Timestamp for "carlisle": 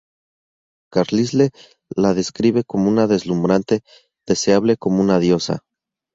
0.91-1.47